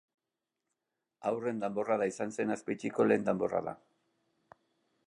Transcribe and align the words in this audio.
Haurren 1.31 1.61
danborrada 1.65 2.09
izan 2.13 2.35
zen 2.39 2.55
Azpeitiko 2.57 3.07
lehen 3.11 3.31
danborrada. 3.31 3.79